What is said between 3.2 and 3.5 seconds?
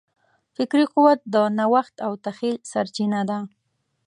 ده.